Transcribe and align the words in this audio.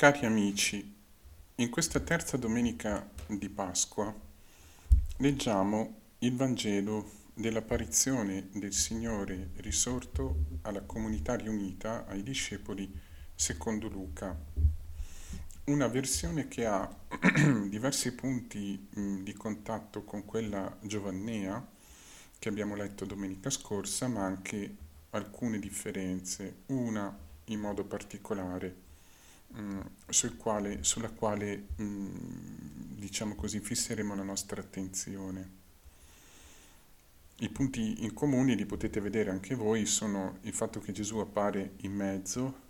Cari 0.00 0.24
amici, 0.24 0.96
in 1.56 1.68
questa 1.68 2.00
terza 2.00 2.38
domenica 2.38 3.06
di 3.26 3.50
Pasqua 3.50 4.10
leggiamo 5.18 5.94
il 6.20 6.34
Vangelo 6.34 7.10
dell'apparizione 7.34 8.48
del 8.50 8.72
Signore 8.72 9.50
risorto 9.56 10.36
alla 10.62 10.80
comunità 10.80 11.36
riunita, 11.36 12.06
ai 12.06 12.22
discepoli, 12.22 12.90
secondo 13.34 13.88
Luca. 13.88 14.34
Una 15.64 15.86
versione 15.88 16.48
che 16.48 16.64
ha 16.64 16.90
diversi 17.68 18.14
punti 18.14 18.88
di 19.22 19.34
contatto 19.34 20.04
con 20.04 20.24
quella 20.24 20.78
giovannea 20.80 21.62
che 22.38 22.48
abbiamo 22.48 22.74
letto 22.74 23.04
domenica 23.04 23.50
scorsa, 23.50 24.08
ma 24.08 24.24
anche 24.24 24.76
alcune 25.10 25.58
differenze, 25.58 26.62
una 26.68 27.14
in 27.44 27.60
modo 27.60 27.84
particolare 27.84 28.88
Mm, 29.58 29.80
sul 30.08 30.36
quale, 30.36 30.84
sulla 30.84 31.10
quale 31.10 31.66
mm, 31.80 32.98
diciamo 32.98 33.34
così 33.34 33.58
fisseremo 33.58 34.14
la 34.14 34.22
nostra 34.22 34.60
attenzione. 34.60 35.58
I 37.38 37.48
punti 37.48 38.04
in 38.04 38.14
comune 38.14 38.54
li 38.54 38.64
potete 38.64 39.00
vedere 39.00 39.30
anche 39.30 39.56
voi 39.56 39.86
sono 39.86 40.38
il 40.42 40.52
fatto 40.52 40.80
che 40.80 40.92
Gesù 40.92 41.18
appare 41.18 41.72
in 41.78 41.92
mezzo 41.92 42.68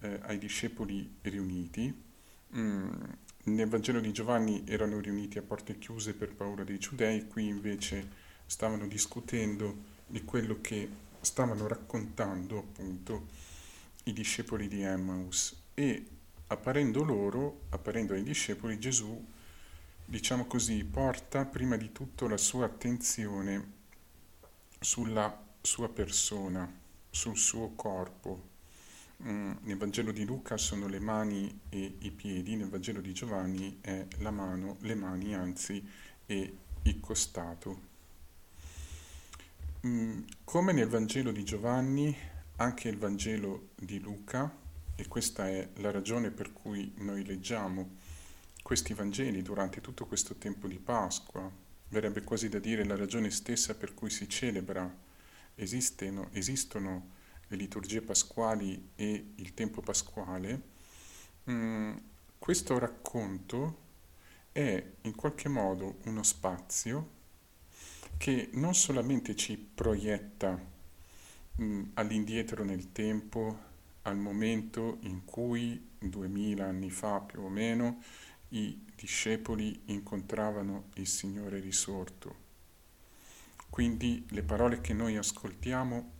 eh, 0.00 0.20
ai 0.22 0.38
discepoli 0.38 1.16
riuniti. 1.22 2.02
Mm, 2.56 2.90
nel 3.44 3.68
Vangelo 3.68 4.00
di 4.00 4.12
Giovanni 4.12 4.64
erano 4.66 4.98
riuniti 5.00 5.36
a 5.36 5.42
porte 5.42 5.78
chiuse 5.78 6.14
per 6.14 6.34
paura 6.34 6.64
dei 6.64 6.78
giudei, 6.78 7.26
qui 7.26 7.46
invece 7.46 8.24
stavano 8.46 8.86
discutendo 8.86 9.94
di 10.06 10.24
quello 10.24 10.60
che 10.62 10.88
stavano 11.20 11.66
raccontando 11.66 12.58
appunto 12.58 13.26
i 14.04 14.12
discepoli 14.14 14.68
di 14.68 14.80
Emmaus 14.82 15.64
e 15.78 16.06
apparendo 16.46 17.04
loro, 17.04 17.64
apparendo 17.68 18.14
ai 18.14 18.22
discepoli, 18.22 18.78
Gesù, 18.78 19.22
diciamo 20.06 20.46
così, 20.46 20.82
porta 20.84 21.44
prima 21.44 21.76
di 21.76 21.92
tutto 21.92 22.26
la 22.28 22.38
sua 22.38 22.64
attenzione 22.64 23.72
sulla 24.80 25.44
sua 25.60 25.90
persona, 25.90 26.66
sul 27.10 27.36
suo 27.36 27.72
corpo. 27.74 28.54
Mm, 29.22 29.52
nel 29.64 29.76
Vangelo 29.76 30.12
di 30.12 30.24
Luca 30.24 30.56
sono 30.56 30.88
le 30.88 30.98
mani 30.98 31.60
e 31.68 31.96
i 31.98 32.10
piedi, 32.10 32.56
nel 32.56 32.70
Vangelo 32.70 33.02
di 33.02 33.12
Giovanni 33.12 33.76
è 33.82 34.06
la 34.20 34.30
mano, 34.30 34.78
le 34.80 34.94
mani 34.94 35.34
anzi 35.34 35.86
e 36.24 36.56
il 36.84 37.00
costato. 37.00 37.80
Mm, 39.86 40.22
come 40.42 40.72
nel 40.72 40.88
Vangelo 40.88 41.32
di 41.32 41.44
Giovanni, 41.44 42.16
anche 42.56 42.88
il 42.88 42.96
Vangelo 42.96 43.68
di 43.74 44.00
Luca 44.00 44.64
e 44.96 45.06
questa 45.06 45.48
è 45.48 45.68
la 45.76 45.90
ragione 45.90 46.30
per 46.30 46.52
cui 46.52 46.92
noi 46.96 47.24
leggiamo 47.24 47.96
questi 48.62 48.94
Vangeli 48.94 49.42
durante 49.42 49.80
tutto 49.80 50.06
questo 50.06 50.34
tempo 50.34 50.66
di 50.66 50.78
Pasqua. 50.78 51.48
Verrebbe 51.88 52.22
quasi 52.22 52.48
da 52.48 52.58
dire 52.58 52.84
la 52.84 52.96
ragione 52.96 53.30
stessa 53.30 53.74
per 53.74 53.94
cui 53.94 54.10
si 54.10 54.28
celebra. 54.28 54.92
Esistono, 55.54 56.30
esistono 56.32 57.10
le 57.46 57.56
liturgie 57.56 58.00
pasquali 58.00 58.90
e 58.96 59.32
il 59.36 59.54
tempo 59.54 59.82
pasquale. 59.82 60.60
Mm, 61.48 61.96
questo 62.38 62.78
racconto 62.78 63.84
è 64.50 64.82
in 65.02 65.14
qualche 65.14 65.48
modo 65.48 65.98
uno 66.04 66.22
spazio 66.22 67.14
che 68.16 68.48
non 68.54 68.74
solamente 68.74 69.36
ci 69.36 69.56
proietta 69.56 70.58
mm, 71.60 71.82
all'indietro 71.94 72.64
nel 72.64 72.90
tempo, 72.92 73.65
al 74.06 74.16
momento 74.16 74.98
in 75.00 75.24
cui, 75.24 75.94
duemila 75.98 76.66
anni 76.66 76.90
fa 76.90 77.20
più 77.20 77.42
o 77.42 77.48
meno, 77.48 78.02
i 78.50 78.84
discepoli 78.94 79.82
incontravano 79.86 80.90
il 80.94 81.08
Signore 81.08 81.58
risorto. 81.58 82.44
Quindi 83.68 84.24
le 84.30 84.42
parole 84.42 84.80
che 84.80 84.92
noi 84.94 85.16
ascoltiamo 85.16 86.10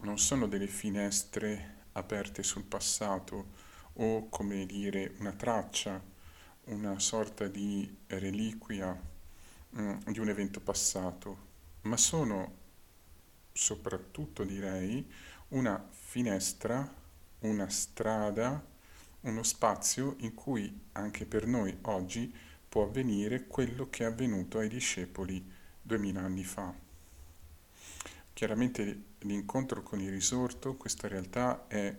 non 0.00 0.18
sono 0.18 0.48
delle 0.48 0.66
finestre 0.66 1.76
aperte 1.92 2.42
sul 2.42 2.64
passato 2.64 3.66
o 3.94 4.28
come 4.28 4.66
dire 4.66 5.14
una 5.18 5.32
traccia, 5.32 6.02
una 6.64 6.98
sorta 6.98 7.46
di 7.46 7.96
reliquia 8.08 9.00
mm, 9.76 9.98
di 10.08 10.18
un 10.18 10.28
evento 10.28 10.60
passato, 10.60 11.46
ma 11.82 11.96
sono 11.96 12.66
soprattutto 13.52 14.44
direi 14.44 15.08
una 15.48 15.82
finestra, 15.90 16.86
una 17.40 17.68
strada, 17.70 18.62
uno 19.20 19.42
spazio 19.42 20.16
in 20.18 20.34
cui 20.34 20.86
anche 20.92 21.24
per 21.24 21.46
noi 21.46 21.76
oggi 21.82 22.32
può 22.68 22.84
avvenire 22.84 23.46
quello 23.46 23.88
che 23.88 24.04
è 24.04 24.06
avvenuto 24.06 24.58
ai 24.58 24.68
discepoli 24.68 25.42
duemila 25.80 26.20
anni 26.20 26.44
fa. 26.44 26.72
Chiaramente 28.32 29.02
l'incontro 29.20 29.82
con 29.82 30.00
il 30.00 30.10
risorto, 30.10 30.76
questa 30.76 31.08
realtà 31.08 31.66
è 31.66 31.96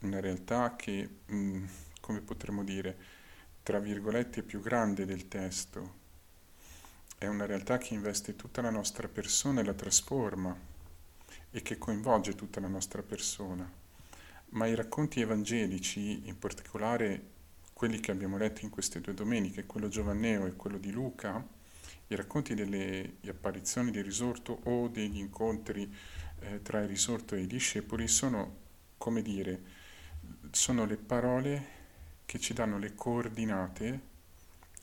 una 0.00 0.20
realtà 0.20 0.76
che, 0.76 1.08
mm, 1.32 1.64
come 2.00 2.20
potremmo 2.20 2.62
dire, 2.62 2.96
tra 3.62 3.78
virgolette 3.78 4.40
è 4.40 4.42
più 4.44 4.60
grande 4.60 5.06
del 5.06 5.28
testo. 5.28 6.00
È 7.16 7.26
una 7.26 7.46
realtà 7.46 7.78
che 7.78 7.94
investe 7.94 8.36
tutta 8.36 8.60
la 8.60 8.70
nostra 8.70 9.08
persona 9.08 9.60
e 9.60 9.64
la 9.64 9.74
trasforma 9.74 10.70
e 11.52 11.62
che 11.62 11.78
coinvolge 11.78 12.34
tutta 12.34 12.58
la 12.58 12.66
nostra 12.66 13.02
persona. 13.02 13.70
Ma 14.50 14.66
i 14.66 14.74
racconti 14.74 15.20
evangelici, 15.20 16.26
in 16.26 16.38
particolare 16.38 17.30
quelli 17.72 18.00
che 18.00 18.10
abbiamo 18.10 18.36
letto 18.36 18.64
in 18.64 18.70
queste 18.70 19.00
due 19.00 19.14
domeniche, 19.14 19.66
quello 19.66 19.88
giovanneo 19.88 20.46
e 20.46 20.56
quello 20.56 20.78
di 20.78 20.90
Luca, 20.90 21.46
i 22.08 22.14
racconti 22.14 22.54
delle 22.54 23.16
apparizioni 23.26 23.90
del 23.90 24.04
risorto 24.04 24.60
o 24.64 24.88
degli 24.88 25.18
incontri 25.18 25.92
eh, 26.40 26.60
tra 26.62 26.80
il 26.80 26.88
risorto 26.88 27.34
e 27.34 27.40
i 27.40 27.46
discepoli 27.46 28.08
sono, 28.08 28.56
come 28.98 29.22
dire, 29.22 29.60
sono 30.50 30.84
le 30.84 30.96
parole 30.96 31.80
che 32.26 32.38
ci 32.38 32.52
danno 32.52 32.78
le 32.78 32.94
coordinate, 32.94 34.00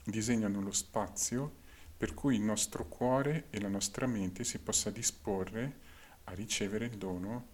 disegnano 0.04 0.62
lo 0.62 0.72
spazio 0.72 1.58
per 1.98 2.14
cui 2.14 2.36
il 2.36 2.42
nostro 2.42 2.88
cuore 2.88 3.46
e 3.50 3.60
la 3.60 3.68
nostra 3.68 4.08
mente 4.08 4.44
si 4.44 4.60
possa 4.60 4.90
disporre 4.90 5.88
a 6.30 6.34
ricevere 6.34 6.86
il 6.86 6.98
dono 6.98 7.48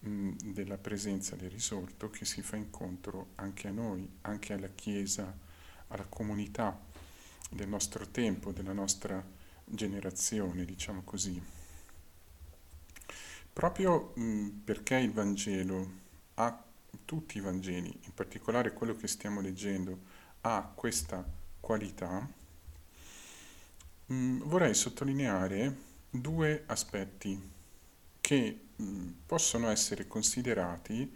mh, 0.00 0.52
della 0.52 0.76
presenza 0.76 1.36
del 1.36 1.50
risorto 1.50 2.10
che 2.10 2.24
si 2.24 2.42
fa 2.42 2.56
incontro 2.56 3.30
anche 3.36 3.68
a 3.68 3.72
noi, 3.72 4.08
anche 4.22 4.52
alla 4.52 4.68
Chiesa, 4.68 5.34
alla 5.88 6.04
comunità 6.04 6.78
del 7.50 7.68
nostro 7.68 8.06
tempo, 8.08 8.52
della 8.52 8.72
nostra 8.72 9.24
generazione, 9.64 10.64
diciamo 10.64 11.02
così. 11.02 11.42
Proprio 13.52 14.12
mh, 14.14 14.48
perché 14.64 14.96
il 14.96 15.12
Vangelo 15.12 15.98
ha 16.34 16.64
tutti 17.04 17.38
i 17.38 17.40
Vangeli, 17.40 17.88
in 17.88 18.14
particolare 18.14 18.72
quello 18.72 18.94
che 18.96 19.08
stiamo 19.08 19.40
leggendo, 19.40 19.98
ha 20.42 20.70
questa 20.74 21.24
qualità, 21.58 22.28
mh, 24.06 24.38
vorrei 24.44 24.74
sottolineare 24.74 25.88
due 26.10 26.64
aspetti 26.66 27.58
che 28.30 28.60
mh, 28.76 29.08
possono 29.26 29.70
essere 29.70 30.06
considerati 30.06 31.12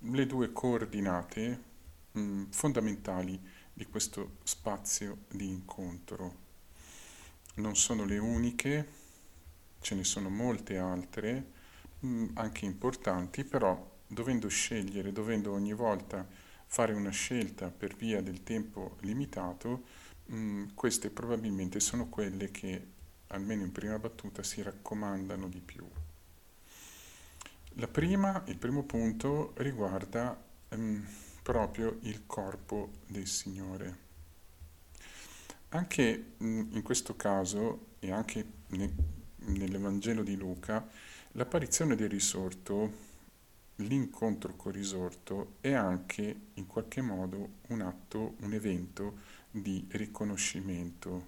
le 0.00 0.26
due 0.26 0.52
coordinate 0.52 1.62
mh, 2.12 2.50
fondamentali 2.50 3.40
di 3.72 3.86
questo 3.86 4.36
spazio 4.42 5.20
di 5.30 5.48
incontro. 5.48 6.34
Non 7.54 7.74
sono 7.74 8.04
le 8.04 8.18
uniche, 8.18 8.88
ce 9.80 9.94
ne 9.94 10.04
sono 10.04 10.28
molte 10.28 10.76
altre, 10.76 11.52
mh, 12.00 12.26
anche 12.34 12.66
importanti, 12.66 13.44
però 13.44 13.90
dovendo 14.06 14.48
scegliere, 14.48 15.10
dovendo 15.10 15.52
ogni 15.52 15.72
volta 15.72 16.28
fare 16.66 16.92
una 16.92 17.08
scelta 17.08 17.70
per 17.70 17.96
via 17.96 18.20
del 18.20 18.42
tempo 18.42 18.98
limitato, 19.00 19.84
queste 20.74 21.08
probabilmente 21.08 21.80
sono 21.80 22.10
quelle 22.10 22.50
che, 22.50 22.86
almeno 23.28 23.62
in 23.62 23.72
prima 23.72 23.98
battuta, 23.98 24.42
si 24.42 24.60
raccomandano 24.60 25.48
di 25.48 25.60
più. 25.60 25.88
Prima, 27.74 28.42
il 28.46 28.58
primo 28.58 28.82
punto 28.82 29.54
riguarda 29.56 30.38
ehm, 30.68 31.06
proprio 31.42 31.98
il 32.02 32.26
corpo 32.26 32.90
del 33.06 33.26
Signore. 33.26 33.98
Anche 35.70 36.32
mh, 36.36 36.46
mm, 36.46 36.60
in 36.72 36.82
questo 36.82 37.16
caso 37.16 37.86
e 37.98 38.10
anche 38.10 38.46
ne, 38.68 38.94
nell'Evangelo 39.36 40.22
di 40.22 40.36
Luca, 40.36 40.86
l'apparizione 41.32 41.96
del 41.96 42.10
risorto, 42.10 42.92
l'incontro 43.76 44.54
col 44.54 44.72
risorto 44.72 45.54
è 45.60 45.72
anche 45.72 46.40
in 46.54 46.66
qualche 46.66 47.00
modo 47.00 47.60
un 47.68 47.80
atto, 47.80 48.34
un 48.40 48.52
evento 48.52 49.18
di 49.50 49.86
riconoscimento, 49.92 51.26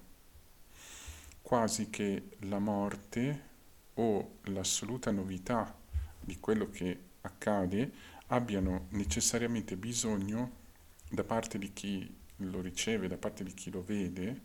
quasi 1.41 1.89
che 1.89 2.29
la 2.41 2.59
morte 2.59 3.53
o 3.95 4.37
l'assoluta 4.43 5.09
novità 5.11 5.83
di 6.25 6.39
quello 6.39 6.69
che 6.69 6.99
accade 7.21 7.91
abbiano 8.27 8.87
necessariamente 8.89 9.77
bisogno 9.77 10.63
da 11.09 11.23
parte 11.23 11.57
di 11.57 11.71
chi 11.71 12.13
lo 12.37 12.61
riceve, 12.61 13.07
da 13.07 13.17
parte 13.17 13.43
di 13.43 13.53
chi 13.53 13.69
lo 13.69 13.81
vede, 13.83 14.41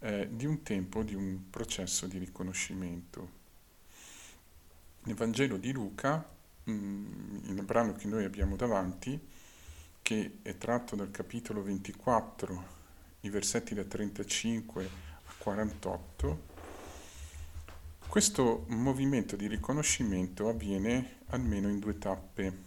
eh, 0.00 0.28
di 0.30 0.44
un 0.44 0.62
tempo, 0.62 1.02
di 1.02 1.14
un 1.14 1.48
processo 1.48 2.06
di 2.06 2.18
riconoscimento. 2.18 3.44
Nel 5.04 5.14
Vangelo 5.14 5.56
di 5.56 5.72
Luca, 5.72 6.28
mh, 6.64 6.72
mm, 6.72 7.36
il 7.44 7.62
brano 7.62 7.94
che 7.94 8.08
noi 8.08 8.24
abbiamo 8.24 8.56
davanti, 8.56 9.18
che 10.02 10.38
è 10.42 10.58
tratto 10.58 10.96
dal 10.96 11.10
capitolo 11.10 11.62
24, 11.62 12.74
i 13.20 13.30
versetti 13.30 13.74
da 13.74 13.84
35 13.84 14.84
a 14.84 15.32
48, 15.38 16.54
questo 18.08 18.64
movimento 18.68 19.36
di 19.36 19.46
riconoscimento 19.46 20.48
avviene 20.48 21.18
almeno 21.26 21.68
in 21.68 21.78
due 21.78 21.98
tappe. 21.98 22.64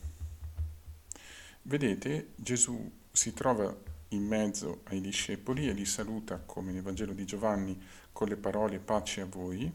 Vedete, 1.63 2.33
Gesù 2.35 2.91
si 3.11 3.33
trova 3.33 3.75
in 4.09 4.25
mezzo 4.25 4.81
ai 4.85 5.01
discepoli 5.01 5.67
e 5.67 5.73
li 5.73 5.85
saluta, 5.85 6.39
come 6.45 6.71
nel 6.71 6.81
Vangelo 6.81 7.13
di 7.13 7.25
Giovanni, 7.25 7.79
con 8.11 8.27
le 8.27 8.35
parole 8.35 8.79
pace 8.79 9.21
a 9.21 9.25
voi. 9.25 9.71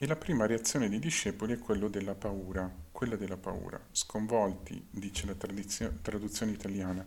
E 0.00 0.06
la 0.06 0.16
prima 0.16 0.46
reazione 0.46 0.88
dei 0.88 0.98
discepoli 0.98 1.54
è 1.54 1.58
quella 1.58 1.88
della 1.88 2.14
paura, 2.14 2.70
quella 2.92 3.16
della 3.16 3.36
paura. 3.36 3.80
Sconvolti, 3.90 4.86
dice 4.90 5.26
la 5.26 5.34
traduzione 5.34 6.52
italiana, 6.52 7.06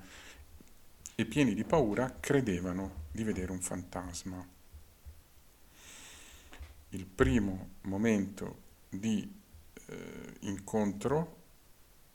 e 1.16 1.26
pieni 1.26 1.54
di 1.54 1.64
paura, 1.64 2.18
credevano 2.20 3.08
di 3.12 3.24
vedere 3.24 3.52
un 3.52 3.62
fantasma 3.62 4.60
il 6.94 7.06
primo 7.06 7.76
momento 7.82 8.70
di 8.90 9.30
eh, 9.88 10.34
incontro 10.42 11.40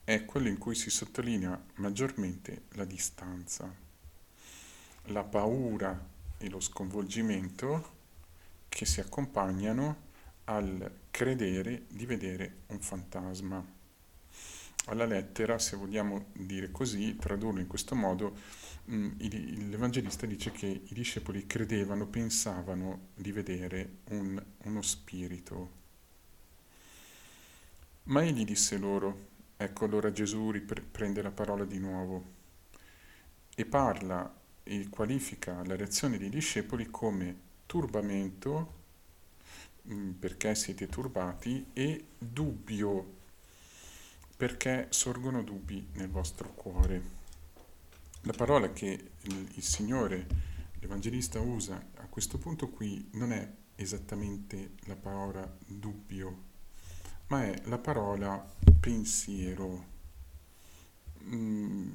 è 0.05 0.25
quello 0.25 0.49
in 0.49 0.59
cui 0.59 0.75
si 0.75 0.91
sottolinea 0.91 1.61
maggiormente 1.77 2.63
la 2.73 2.85
distanza, 2.85 3.73
la 5.05 5.25
paura 5.25 6.15
e 6.39 6.49
lo 6.49 6.61
sconvolgimento 6.61 7.95
che 8.69 8.85
si 8.85 9.01
accompagnano 9.01 10.05
al 10.45 10.99
credere 11.11 11.87
di 11.89 12.05
vedere 12.05 12.65
un 12.67 12.81
fantasma. 12.81 13.76
Alla 14.87 15.05
lettera, 15.05 15.59
se 15.59 15.77
vogliamo 15.77 16.27
dire 16.33 16.71
così, 16.71 17.17
tradurlo 17.17 17.61
in 17.61 17.67
questo 17.67 17.95
modo, 17.95 18.35
Mm, 18.89 19.19
l'Evangelista 19.69 20.27
dice 20.27 20.53
che 20.53 20.67
i 20.67 20.95
discepoli 20.95 21.47
credevano, 21.47 22.07
pensavano 22.07 23.09
di 23.17 23.33
vedere 23.33 23.99
un, 24.11 24.41
uno 24.65 24.83
spirito. 24.83 25.85
Ma 28.05 28.23
egli 28.23 28.45
disse 28.45 28.79
loro, 28.79 29.29
ecco 29.57 29.85
allora 29.85 30.13
Gesù 30.13 30.51
riprende 30.53 31.21
la 31.23 31.33
parola 31.33 31.65
di 31.65 31.79
nuovo 31.79 32.35
e 33.57 33.65
parla 33.65 34.33
e 34.63 34.89
qualifica 34.89 35.65
la 35.65 35.75
reazione 35.75 36.17
dei 36.19 36.29
discepoli 36.29 36.87
come 36.89 37.37
turbamento, 37.67 38.75
mm, 39.89 40.11
perché 40.13 40.55
siete 40.55 40.87
turbati, 40.87 41.67
e 41.73 42.05
dubbio, 42.19 43.15
perché 44.37 44.89
sorgono 44.91 45.43
dubbi 45.43 45.89
nel 45.95 46.09
vostro 46.09 46.53
cuore. 46.55 47.15
La 48.23 48.33
parola 48.33 48.73
che 48.73 49.11
il, 49.23 49.63
Signore, 49.63 50.27
l'Evangelista, 50.81 51.41
usa 51.41 51.83
a 51.95 52.07
questo 52.07 52.39
punto 52.39 52.69
qui 52.69 53.09
non 53.13 53.33
è 53.33 53.51
esattamente 53.77 54.73
la 54.85 54.97
parola 54.97 55.51
dubbio, 55.65 56.43
ma 57.29 57.45
è 57.45 57.63
la 57.65 57.79
parola 57.79 58.55
pensiero. 58.79 59.95
Mm, 61.25 61.91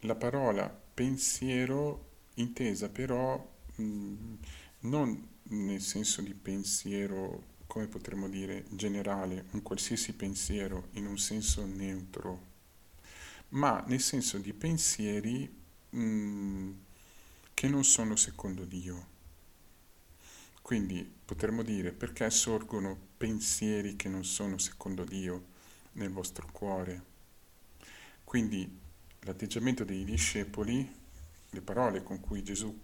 la 0.00 0.14
parola 0.14 0.68
pensiero 0.68 2.04
intesa 2.34 2.88
però 2.88 3.54
mm, 3.80 4.34
non 4.80 5.34
nel 5.48 5.80
senso 5.80 6.22
di 6.22 6.34
pensiero, 6.34 7.42
come 7.76 7.88
potremmo 7.88 8.26
dire, 8.26 8.64
generale, 8.70 9.44
un 9.50 9.60
qualsiasi 9.60 10.14
pensiero 10.14 10.88
in 10.92 11.04
un 11.04 11.18
senso 11.18 11.66
neutro 11.66 12.54
ma 13.50 13.84
nel 13.86 14.00
senso 14.00 14.38
di 14.38 14.54
pensieri 14.54 15.46
mh, 15.90 16.00
mm, 16.00 16.72
che 17.52 17.68
non 17.68 17.84
sono 17.84 18.16
secondo 18.16 18.64
Dio. 18.64 19.14
Quindi 20.62 21.06
potremmo 21.22 21.62
dire 21.62 21.92
perché 21.92 22.30
sorgono 22.30 22.98
pensieri 23.18 23.94
che 23.94 24.08
non 24.08 24.24
sono 24.24 24.56
secondo 24.56 25.04
Dio 25.04 25.44
nel 25.92 26.10
vostro 26.10 26.48
cuore. 26.50 27.02
Quindi 28.24 28.66
l'atteggiamento 29.20 29.84
dei 29.84 30.02
discepoli, 30.02 30.90
le 31.50 31.60
parole 31.60 32.02
con 32.02 32.20
cui 32.20 32.42
Gesù 32.42 32.80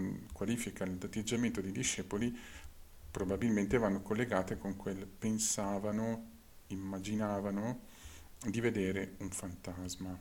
mm, 0.00 0.14
qualifica 0.32 0.84
l'atteggiamento 0.84 1.60
dei 1.60 1.72
discepoli, 1.72 2.36
probabilmente 3.12 3.78
vanno 3.78 4.02
collegate 4.02 4.58
con 4.58 4.76
quel 4.76 5.06
pensavano, 5.06 6.30
immaginavano, 6.68 7.80
di 8.44 8.60
vedere 8.60 9.14
un 9.18 9.30
fantasma. 9.30 10.18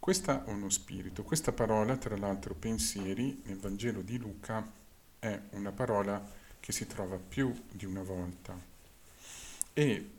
Questo 0.00 0.30
è 0.30 0.50
uno 0.50 0.68
spirito. 0.68 1.22
Questa 1.22 1.52
parola, 1.52 1.96
tra 1.96 2.16
l'altro, 2.16 2.54
pensieri, 2.54 3.42
nel 3.44 3.58
Vangelo 3.58 4.02
di 4.02 4.18
Luca, 4.18 4.68
è 5.18 5.40
una 5.50 5.70
parola 5.70 6.26
che 6.58 6.72
si 6.72 6.86
trova 6.86 7.16
più 7.16 7.54
di 7.70 7.84
una 7.84 8.02
volta. 8.02 8.58
E 9.72 10.10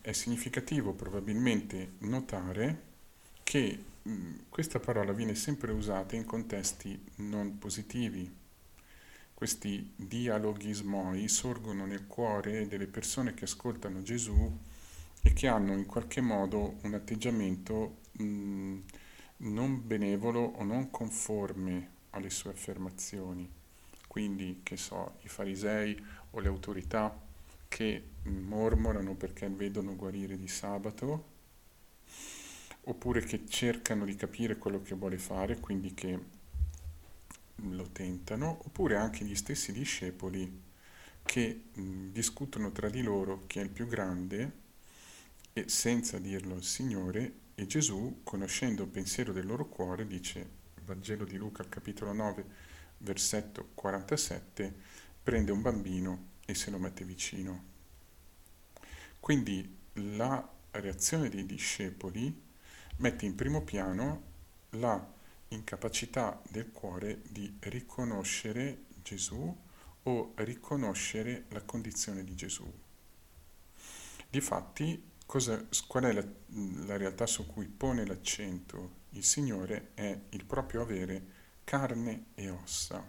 è 0.00 0.12
significativo 0.12 0.92
probabilmente 0.92 1.92
notare 1.98 2.82
che 3.42 3.84
questa 4.48 4.78
parola 4.78 5.12
viene 5.12 5.34
sempre 5.34 5.72
usata 5.72 6.16
in 6.16 6.24
contesti 6.24 6.98
non 7.16 7.58
positivi. 7.58 8.30
Questi 9.38 9.92
dialoghismoi 9.94 11.28
sorgono 11.28 11.86
nel 11.86 12.08
cuore 12.08 12.66
delle 12.66 12.88
persone 12.88 13.34
che 13.34 13.44
ascoltano 13.44 14.02
Gesù 14.02 14.58
e 15.22 15.32
che 15.32 15.46
hanno 15.46 15.74
in 15.74 15.86
qualche 15.86 16.20
modo 16.20 16.78
un 16.82 16.94
atteggiamento 16.94 17.98
mh, 18.14 18.78
non 19.36 19.86
benevolo 19.86 20.40
o 20.40 20.64
non 20.64 20.90
conforme 20.90 21.90
alle 22.10 22.30
sue 22.30 22.50
affermazioni. 22.50 23.48
Quindi, 24.08 24.58
che 24.64 24.76
so, 24.76 25.18
i 25.22 25.28
farisei 25.28 25.96
o 26.32 26.40
le 26.40 26.48
autorità 26.48 27.16
che 27.68 28.02
mormorano 28.24 29.14
perché 29.14 29.48
vedono 29.48 29.94
guarire 29.94 30.36
di 30.36 30.48
sabato, 30.48 31.26
oppure 32.80 33.20
che 33.20 33.46
cercano 33.46 34.04
di 34.04 34.16
capire 34.16 34.58
quello 34.58 34.82
che 34.82 34.96
vuole 34.96 35.16
fare, 35.16 35.60
quindi 35.60 35.94
che 35.94 36.37
lo 37.62 37.88
tentano, 37.90 38.60
oppure 38.64 38.96
anche 38.96 39.24
gli 39.24 39.34
stessi 39.34 39.72
discepoli 39.72 40.62
che 41.22 41.62
mh, 41.72 42.08
discutono 42.08 42.72
tra 42.72 42.88
di 42.88 43.02
loro 43.02 43.44
chi 43.46 43.58
è 43.58 43.62
il 43.62 43.70
più 43.70 43.86
grande 43.86 44.66
e 45.52 45.68
senza 45.68 46.18
dirlo 46.18 46.54
al 46.54 46.62
Signore, 46.62 47.46
e 47.54 47.66
Gesù, 47.66 48.20
conoscendo 48.22 48.84
il 48.84 48.88
pensiero 48.88 49.32
del 49.32 49.46
loro 49.46 49.66
cuore, 49.66 50.06
dice, 50.06 50.48
Vangelo 50.84 51.24
di 51.24 51.36
Luca 51.36 51.68
capitolo 51.68 52.12
9, 52.12 52.44
versetto 52.98 53.70
47, 53.74 54.72
prende 55.22 55.50
un 55.50 55.60
bambino 55.60 56.26
e 56.46 56.54
se 56.54 56.70
lo 56.70 56.78
mette 56.78 57.04
vicino. 57.04 57.64
Quindi 59.18 59.76
la 59.94 60.48
reazione 60.70 61.28
dei 61.28 61.44
discepoli 61.44 62.42
mette 62.98 63.26
in 63.26 63.34
primo 63.34 63.62
piano 63.62 64.22
la 64.70 65.16
incapacità 65.48 66.40
del 66.48 66.70
cuore 66.70 67.22
di 67.28 67.56
riconoscere 67.60 68.84
Gesù 69.02 69.56
o 70.02 70.32
riconoscere 70.36 71.44
la 71.48 71.62
condizione 71.62 72.24
di 72.24 72.34
Gesù. 72.34 72.70
Difatti 74.30 75.16
Cosa, 75.28 75.62
qual 75.86 76.04
è 76.04 76.12
la, 76.12 76.24
la 76.86 76.96
realtà 76.96 77.26
su 77.26 77.46
cui 77.46 77.66
pone 77.66 78.06
l'accento 78.06 78.92
il 79.10 79.22
Signore? 79.22 79.90
È 79.92 80.18
il 80.30 80.44
proprio 80.46 80.80
avere 80.80 81.22
carne 81.64 82.28
e 82.34 82.48
ossa, 82.48 83.06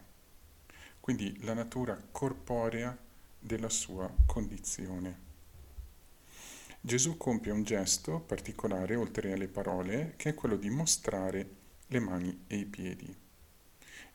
quindi 1.00 1.42
la 1.46 1.54
natura 1.54 1.98
corporea 2.12 2.94
della 3.40 3.70
sua 3.70 4.14
condizione. 4.26 5.18
Gesù 6.82 7.16
compie 7.16 7.54
un 7.54 7.64
gesto 7.64 8.20
particolare 8.20 8.96
oltre 8.96 9.32
alle 9.32 9.48
parole, 9.48 10.16
che 10.18 10.32
è 10.32 10.34
quello 10.34 10.58
di 10.58 10.70
mostrare 10.70 11.50
le 11.90 12.00
mani 12.00 12.46
e 12.48 12.56
i 12.58 12.66
piedi. 12.66 13.16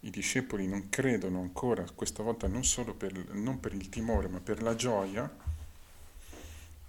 I 0.00 0.10
discepoli 0.10 0.66
non 0.66 0.90
credono 0.90 1.40
ancora, 1.40 1.84
questa 1.94 2.22
volta 2.22 2.46
non 2.46 2.64
solo 2.64 2.94
per, 2.94 3.12
non 3.34 3.58
per 3.60 3.72
il 3.72 3.88
timore, 3.88 4.28
ma 4.28 4.40
per 4.40 4.62
la 4.62 4.74
gioia, 4.74 5.34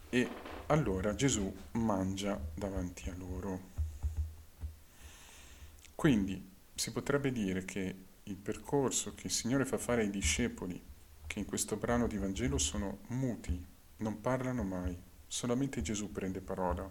e 0.09 0.29
allora 0.67 1.15
Gesù 1.15 1.53
mangia 1.71 2.39
davanti 2.53 3.09
a 3.09 3.15
loro. 3.17 3.73
Quindi 5.95 6.51
si 6.73 6.91
potrebbe 6.91 7.31
dire 7.31 7.63
che 7.63 7.95
il 8.23 8.35
percorso 8.35 9.13
che 9.15 9.27
il 9.27 9.33
Signore 9.33 9.65
fa 9.65 9.77
fare 9.77 10.01
ai 10.01 10.09
discepoli, 10.09 10.81
che 11.25 11.39
in 11.39 11.45
questo 11.45 11.77
brano 11.77 12.07
di 12.07 12.17
Vangelo 12.17 12.57
sono 12.57 12.99
muti, 13.07 13.63
non 13.97 14.19
parlano 14.19 14.63
mai, 14.63 14.97
solamente 15.27 15.81
Gesù 15.81 16.11
prende 16.11 16.41
parola. 16.41 16.89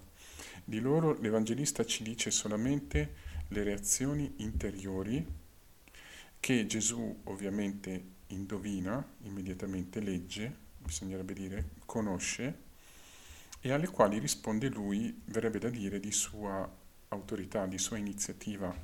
Di 0.64 0.80
loro 0.80 1.18
l'Evangelista 1.20 1.84
ci 1.84 2.02
dice 2.02 2.30
solamente 2.30 3.23
le 3.54 3.62
reazioni 3.62 4.34
interiori 4.38 5.24
che 6.40 6.66
Gesù 6.66 7.20
ovviamente 7.24 8.12
indovina, 8.28 9.14
immediatamente 9.22 10.00
legge, 10.00 10.52
bisognerebbe 10.78 11.34
dire, 11.34 11.70
conosce 11.86 12.62
e 13.60 13.70
alle 13.70 13.86
quali 13.86 14.18
risponde 14.18 14.68
lui, 14.68 15.22
verrebbe 15.26 15.60
da 15.60 15.70
dire, 15.70 16.00
di 16.00 16.10
sua 16.10 16.68
autorità, 17.08 17.64
di 17.66 17.78
sua 17.78 17.96
iniziativa, 17.96 18.76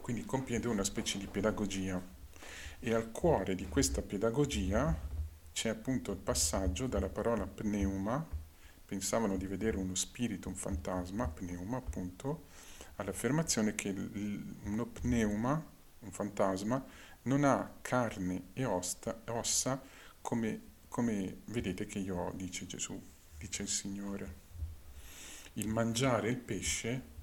quindi 0.00 0.24
compiendo 0.24 0.70
una 0.70 0.82
specie 0.82 1.18
di 1.18 1.26
pedagogia. 1.26 2.02
E 2.80 2.94
al 2.94 3.10
cuore 3.10 3.54
di 3.54 3.68
questa 3.68 4.00
pedagogia 4.00 4.98
c'è 5.52 5.68
appunto 5.68 6.12
il 6.12 6.18
passaggio 6.18 6.86
dalla 6.86 7.10
parola 7.10 7.46
pneuma, 7.46 8.26
pensavano 8.86 9.36
di 9.36 9.46
vedere 9.46 9.76
uno 9.76 9.94
spirito, 9.94 10.48
un 10.48 10.54
fantasma, 10.54 11.28
pneuma 11.28 11.76
appunto, 11.76 12.45
all'affermazione 12.96 13.74
che 13.74 13.94
uno 14.64 14.86
pneuma, 14.86 15.64
un 16.00 16.10
fantasma, 16.10 16.84
non 17.22 17.44
ha 17.44 17.78
carne 17.82 18.48
e 18.52 18.64
osta, 18.64 19.22
ossa 19.26 19.80
come, 20.20 20.60
come 20.88 21.38
vedete 21.46 21.86
che 21.86 21.98
io 21.98 22.16
ho, 22.16 22.32
dice 22.32 22.66
Gesù 22.66 23.00
dice 23.38 23.62
il 23.62 23.68
Signore. 23.68 24.44
Il 25.54 25.68
mangiare 25.68 26.28
il 26.28 26.36
pesce 26.36 27.14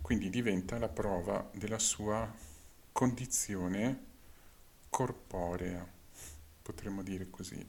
quindi 0.00 0.30
diventa 0.30 0.78
la 0.78 0.88
prova 0.88 1.50
della 1.52 1.78
sua 1.78 2.32
condizione 2.92 4.06
corporea, 4.88 5.86
potremmo 6.62 7.02
dire 7.02 7.28
così. 7.28 7.66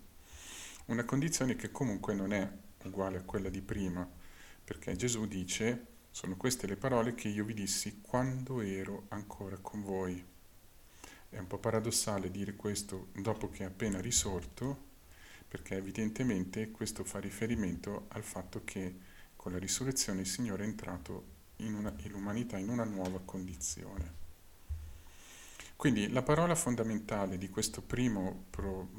Una 0.86 1.04
condizione 1.04 1.56
che 1.56 1.72
comunque 1.72 2.14
non 2.14 2.34
è 2.34 2.50
uguale 2.84 3.18
a 3.18 3.24
quella 3.24 3.50
di 3.50 3.62
prima, 3.62 4.08
perché 4.64 4.96
Gesù 4.96 5.28
dice, 5.28 5.89
sono 6.12 6.36
queste 6.36 6.68
le 6.68 6.76
parole 6.76 7.16
che 7.16 7.28
io 7.28 7.46
vi 7.46 7.54
dissi 7.54 8.00
quando 8.02 8.62
ero 8.62 9.06
ancora 9.10 9.58
con 9.58 9.84
voi. 9.84 10.24
È 11.30 11.38
un 11.38 11.48
po' 11.48 11.60
paradossale 11.60 12.32
dire 12.32 12.56
questo 12.56 13.08
dopo 13.14 13.50
che 13.50 13.64
è 13.64 13.68
appena 13.68 14.02
risorto, 14.02 14.88
perché 15.48 15.76
evidentemente 15.76 16.72
questo 16.72 17.04
fa 17.04 17.20
riferimento 17.20 18.06
al 18.10 18.24
fatto 18.24 18.64
che 18.64 18.96
con 19.36 19.52
la 19.52 19.58
risurrezione 19.58 20.22
il 20.22 20.28
Signore 20.28 20.64
è 20.64 20.68
entrato 20.68 21.38
in, 21.58 21.74
una, 21.74 21.94
in 21.98 22.12
l'umanità 22.12 22.58
in 22.58 22.70
una 22.70 22.84
nuova 22.84 23.20
condizione. 23.24 24.18
Quindi 25.76 26.10
la 26.10 26.24
parola 26.24 26.56
fondamentale 26.56 27.38
di 27.38 27.50
questo 27.50 27.82
primo, 27.82 28.48
pro, 28.50 28.90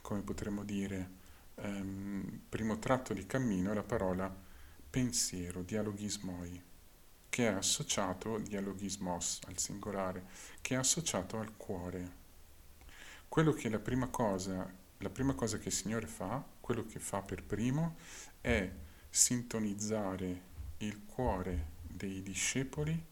come 0.00 0.20
potremmo 0.20 0.62
dire, 0.62 1.10
ehm, 1.56 2.42
primo 2.48 2.78
tratto 2.78 3.12
di 3.12 3.26
cammino 3.26 3.72
è 3.72 3.74
la 3.74 3.82
parola 3.82 4.43
pensiero, 4.94 5.62
dialoghismoi, 5.62 6.62
che 7.28 7.48
è 7.48 7.52
associato, 7.52 8.38
dialoghismos 8.38 9.40
al 9.48 9.58
singolare, 9.58 10.24
che 10.60 10.76
è 10.76 10.78
associato 10.78 11.40
al 11.40 11.56
cuore. 11.56 12.22
Quello 13.26 13.52
che 13.52 13.68
la 13.68 13.80
prima 13.80 14.06
cosa 14.06 14.72
la 14.98 15.10
prima 15.10 15.34
cosa 15.34 15.58
che 15.58 15.68
il 15.68 15.74
Signore 15.74 16.06
fa, 16.06 16.42
quello 16.60 16.86
che 16.86 17.00
fa 17.00 17.20
per 17.20 17.42
primo, 17.42 17.96
è 18.40 18.70
sintonizzare 19.10 20.42
il 20.78 21.04
cuore 21.04 21.72
dei 21.82 22.22
discepoli 22.22 23.04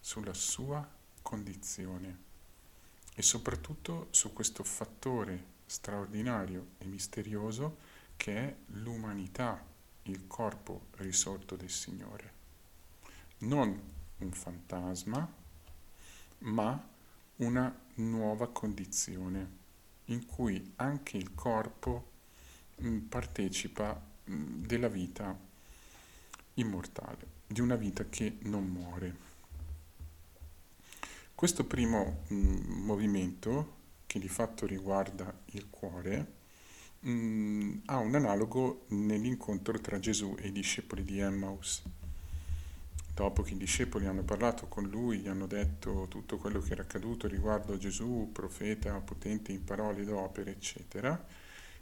sulla 0.00 0.32
sua 0.32 0.88
condizione 1.20 2.24
e 3.14 3.22
soprattutto 3.22 4.08
su 4.10 4.32
questo 4.32 4.64
fattore 4.64 5.54
straordinario 5.66 6.70
e 6.78 6.86
misterioso 6.86 7.76
che 8.16 8.36
è 8.36 8.56
l'umanità, 8.68 9.62
il 10.06 10.26
corpo 10.26 10.86
risorto 10.96 11.56
del 11.56 11.70
Signore. 11.70 12.32
Non 13.38 13.94
un 14.18 14.32
fantasma, 14.32 15.30
ma 16.38 16.88
una 17.36 17.78
nuova 17.94 18.48
condizione 18.48 19.64
in 20.06 20.26
cui 20.26 20.72
anche 20.76 21.16
il 21.16 21.34
corpo 21.34 22.10
mm, 22.82 22.98
partecipa 23.08 24.00
mm, 24.30 24.64
della 24.64 24.88
vita 24.88 25.36
immortale, 26.54 27.26
di 27.46 27.60
una 27.60 27.76
vita 27.76 28.08
che 28.08 28.38
non 28.42 28.66
muore. 28.66 29.24
Questo 31.34 31.64
primo 31.64 32.22
mm, 32.32 32.84
movimento, 32.84 33.74
che 34.06 34.18
di 34.18 34.28
fatto 34.28 34.66
riguarda 34.66 35.40
il 35.46 35.68
cuore, 35.68 36.34
ha 37.86 37.98
un 37.98 38.14
analogo 38.14 38.86
nell'incontro 38.88 39.78
tra 39.80 39.98
Gesù 39.98 40.34
e 40.38 40.48
i 40.48 40.52
discepoli 40.52 41.04
di 41.04 41.18
Emmaus 41.20 41.82
dopo 43.16 43.40
che 43.40 43.54
i 43.54 43.56
discepoli 43.56 44.04
hanno 44.04 44.24
parlato 44.24 44.66
con 44.66 44.84
lui, 44.84 45.20
gli 45.20 45.28
hanno 45.28 45.46
detto 45.46 46.04
tutto 46.10 46.36
quello 46.36 46.60
che 46.60 46.72
era 46.72 46.82
accaduto 46.82 47.26
riguardo 47.26 47.72
a 47.72 47.78
Gesù, 47.78 48.28
profeta 48.30 49.00
potente 49.00 49.52
in 49.52 49.64
parole 49.64 50.02
ed 50.02 50.10
opere, 50.10 50.50
eccetera, 50.50 51.26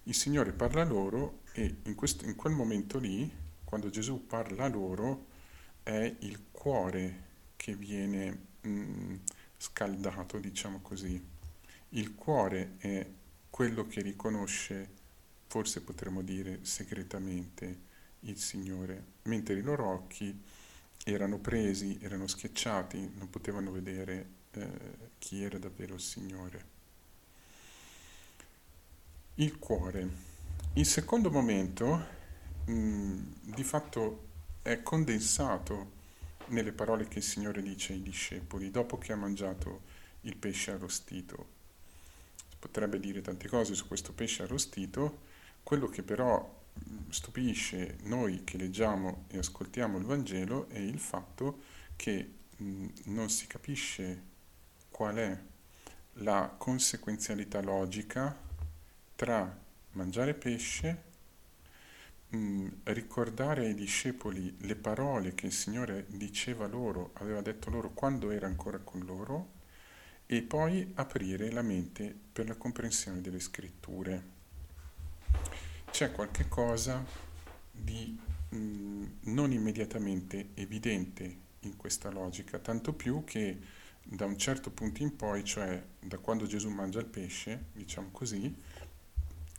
il 0.04 0.14
Signore 0.14 0.52
parla 0.52 0.84
loro 0.84 1.40
e 1.52 1.78
in, 1.86 1.96
questo, 1.96 2.24
in 2.24 2.36
quel 2.36 2.52
momento 2.52 3.00
lì, 3.00 3.28
quando 3.64 3.90
Gesù 3.90 4.24
parla 4.28 4.68
loro, 4.68 5.26
è 5.82 6.14
il 6.20 6.40
cuore 6.52 7.22
che 7.56 7.74
viene 7.74 8.38
mh, 8.60 8.68
mm, 8.68 9.14
scaldato, 9.58 10.38
diciamo 10.38 10.78
così. 10.82 11.20
Il 11.88 12.14
cuore 12.14 12.76
è 12.78 13.04
quello 13.50 13.88
che 13.88 14.02
riconosce, 14.02 14.88
forse 15.54 15.82
potremmo 15.82 16.20
dire 16.22 16.58
segretamente, 16.62 17.78
il 18.22 18.36
Signore, 18.40 19.04
mentre 19.24 19.54
i 19.54 19.62
loro 19.62 19.86
occhi 19.86 20.36
erano 21.04 21.38
presi, 21.38 21.96
erano 22.02 22.26
schiacciati, 22.26 23.12
non 23.14 23.30
potevano 23.30 23.70
vedere 23.70 24.26
eh, 24.50 24.68
chi 25.18 25.44
era 25.44 25.56
davvero 25.58 25.94
il 25.94 26.00
Signore. 26.00 26.64
Il 29.36 29.60
cuore. 29.60 30.08
Il 30.72 30.86
secondo 30.86 31.30
momento 31.30 32.04
mh, 32.64 32.72
mm, 32.72 33.22
di 33.42 33.62
fatto 33.62 34.24
è 34.60 34.82
condensato 34.82 35.92
nelle 36.46 36.72
parole 36.72 37.06
che 37.06 37.18
il 37.18 37.24
Signore 37.24 37.62
dice 37.62 37.92
ai 37.92 38.02
discepoli 38.02 38.72
dopo 38.72 38.98
che 38.98 39.12
ha 39.12 39.16
mangiato 39.16 39.82
il 40.22 40.34
pesce 40.34 40.72
arrostito. 40.72 41.46
Si 42.48 42.56
potrebbe 42.58 42.98
dire 42.98 43.22
tante 43.22 43.46
cose 43.46 43.74
su 43.74 43.86
questo 43.86 44.12
pesce 44.12 44.42
arrostito, 44.42 45.30
quello 45.64 45.88
che 45.88 46.02
però 46.02 46.62
stupisce 47.08 47.96
noi 48.02 48.44
che 48.44 48.58
leggiamo 48.58 49.24
e 49.28 49.38
ascoltiamo 49.38 49.98
il 49.98 50.04
Vangelo 50.04 50.68
è 50.68 50.78
il 50.78 50.98
fatto 50.98 51.62
che 51.96 52.30
mh, 52.56 52.86
non 53.04 53.30
si 53.30 53.46
capisce 53.46 54.22
qual 54.90 55.16
è 55.16 55.42
la 56.18 56.54
conseguenzialità 56.56 57.60
logica 57.60 58.36
tra 59.16 59.58
mangiare 59.92 60.34
pesce, 60.34 61.02
mh, 62.28 62.68
ricordare 62.84 63.66
ai 63.66 63.74
discepoli 63.74 64.54
le 64.58 64.76
parole 64.76 65.34
che 65.34 65.46
il 65.46 65.52
Signore 65.52 66.06
diceva 66.08 66.66
loro, 66.66 67.10
aveva 67.14 67.40
detto 67.40 67.70
loro 67.70 67.90
quando 67.92 68.30
era 68.30 68.46
ancora 68.46 68.78
con 68.78 69.00
loro, 69.04 69.52
e 70.26 70.42
poi 70.42 70.92
aprire 70.94 71.50
la 71.50 71.62
mente 71.62 72.14
per 72.32 72.48
la 72.48 72.56
comprensione 72.56 73.20
delle 73.20 73.40
scritture 73.40 74.33
c'è 75.94 76.10
qualche 76.10 76.48
cosa 76.48 77.04
di 77.70 78.18
mh, 78.48 78.56
mm, 78.56 79.04
non 79.26 79.52
immediatamente 79.52 80.48
evidente 80.54 81.42
in 81.60 81.76
questa 81.76 82.10
logica, 82.10 82.58
tanto 82.58 82.92
più 82.94 83.22
che 83.22 83.60
da 84.02 84.24
un 84.24 84.36
certo 84.36 84.72
punto 84.72 85.04
in 85.04 85.14
poi, 85.14 85.44
cioè 85.44 85.80
da 86.00 86.18
quando 86.18 86.46
Gesù 86.46 86.68
mangia 86.68 86.98
il 86.98 87.06
pesce, 87.06 87.66
diciamo 87.74 88.08
così, 88.10 88.52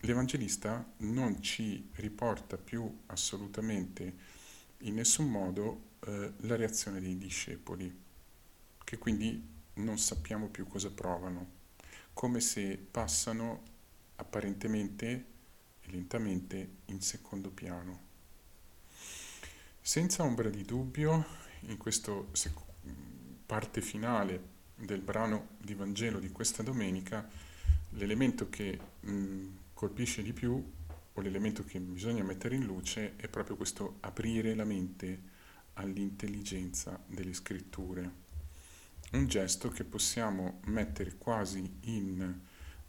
l'Evangelista 0.01 0.86
non 0.98 1.42
ci 1.42 1.88
riporta 1.94 2.58
più 2.58 2.86
assolutamente 3.06 4.13
in 4.80 4.96
nessun 4.96 5.30
modo 5.30 5.92
eh, 6.01 6.34
la 6.39 6.58
reazione 6.58 7.00
dei 7.00 7.18
discepoli, 7.18 7.98
che 8.84 8.98
quindi 8.98 9.42
non 9.75 9.98
sappiamo 9.98 10.48
più 10.50 10.68
cosa 10.68 10.92
provano, 10.92 11.48
come 12.12 12.42
se 12.42 12.75
passano 12.92 13.63
apparentemente 14.18 15.32
e 15.86 15.92
lentamente 15.92 16.70
in 16.86 17.01
secondo 17.01 17.50
piano. 17.50 18.00
Senza 19.82 20.24
ombra 20.24 20.50
di 20.50 20.63
dubbio, 20.63 21.25
in 21.62 21.77
questa 21.77 22.12
sec- 22.32 22.63
parte 23.46 23.82
finale 23.82 24.54
del 24.75 25.01
brano 25.01 25.50
di 25.58 25.74
Vangelo 25.74 26.20
di 26.20 26.32
questa 26.32 26.63
domenica, 26.63 27.27
l'elemento 27.92 28.50
che 28.50 28.80
mh, 29.00 29.46
colpisce 29.74 30.22
di 30.22 30.34
più 30.34 30.74
o 31.18 31.22
l'elemento 31.22 31.63
che 31.63 31.80
bisogna 31.80 32.24
mettere 32.24 32.56
in 32.56 32.65
luce 32.65 33.15
è 33.15 33.27
proprio 33.27 33.56
questo 33.56 33.98
aprire 34.01 34.54
la 34.54 34.65
mente 34.65 35.34
all'intelligenza 35.74 37.01
delle 37.08 37.34
scritture. 37.34 38.24
Un 39.12 39.27
gesto 39.27 39.70
che 39.70 39.84
possiamo 39.84 40.60
mettere 40.65 41.15
quasi 41.18 41.77
in 41.82 42.39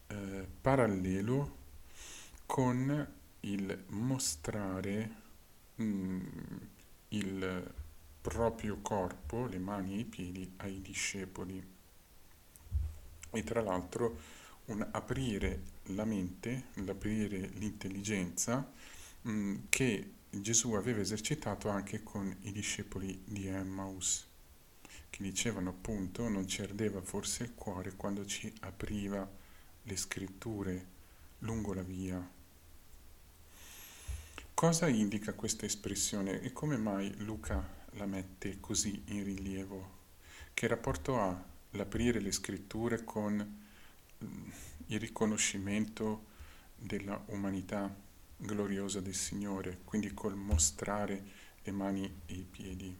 eh, 0.07 0.47
parallelo 0.61 1.65
con 2.47 3.15
il 3.41 3.85
mostrare 3.88 5.11
mh, 5.75 5.85
mm, 5.85 6.21
il 7.09 7.75
proprio 8.21 8.79
corpo, 8.81 9.47
le 9.47 9.59
mani 9.59 9.97
e 9.97 9.99
i 10.00 10.05
piedi, 10.05 10.53
ai 10.59 10.81
discepoli. 10.81 11.75
E 13.31 13.43
tra 13.45 13.61
l'altro 13.61 14.19
un 14.67 14.87
aprire 14.93 15.62
la 15.91 16.05
mente, 16.05 16.69
l'aprire 16.75 17.50
l'intelligenza 17.55 18.73
mh, 19.23 19.31
mm, 19.31 19.57
che 19.69 20.11
Gesù 20.31 20.73
aveva 20.73 21.00
esercitato 21.00 21.69
anche 21.69 22.03
con 22.03 22.35
i 22.43 22.53
discepoli 22.53 23.23
di 23.25 23.47
Emmaus, 23.47 24.26
che 25.09 25.23
dicevano 25.23 25.71
appunto 25.71 26.29
non 26.29 26.47
ci 26.47 26.62
ardeva 26.62 27.00
forse 27.00 27.45
il 27.45 27.55
cuore 27.55 27.95
quando 27.95 28.26
ci 28.26 28.53
apriva 28.61 29.29
le 29.83 29.97
scritture 29.97 30.87
lungo 31.41 31.73
la 31.73 31.83
via. 31.83 32.36
Cosa 34.57 34.89
indica 34.89 35.35
questa 35.35 35.67
espressione 35.67 36.41
e 36.41 36.51
come 36.51 36.79
mai 36.79 37.15
Luca 37.19 37.63
la 37.91 38.07
mette 38.07 38.59
così 38.59 39.03
in 39.09 39.23
rilievo? 39.23 39.91
Che 40.55 40.67
rapporto 40.67 41.21
ha 41.21 41.45
l'aprire 41.73 42.21
le 42.21 42.33
scritture 42.33 43.05
con 43.05 43.35
mm, 44.25 44.49
il 44.87 44.99
riconoscimento 44.99 46.25
della 46.75 47.23
umanità 47.27 47.95
gloriosa 48.35 49.03
del 49.03 49.15
Signore, 49.15 49.81
quindi 49.85 50.15
col 50.15 50.37
mostrare 50.37 51.23
le 51.63 51.73
mani 51.73 52.23
e 52.25 52.33
i 52.33 52.47
piedi? 52.51 52.97